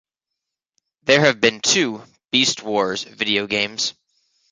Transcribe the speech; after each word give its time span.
There 1.03 1.19
have 1.21 1.39
been 1.39 1.59
two 1.59 2.03
"Beast 2.31 2.63
Wars" 2.63 3.03
video 3.03 3.45
games. 3.45 3.93